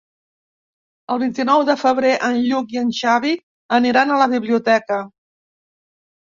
[1.15, 3.37] El vint-i-nou de febrer en Lluc i en Xavi
[3.81, 5.01] aniran a la biblioteca.